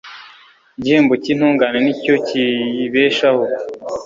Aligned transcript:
Igihembo 0.77 1.13
cy’intungane 1.23 1.77
ni 1.81 1.93
cyo 2.01 2.15
kiyibeshaho 2.25 3.43